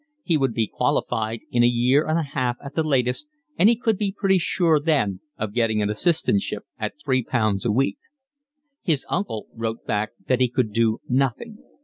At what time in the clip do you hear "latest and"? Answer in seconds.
2.81-3.69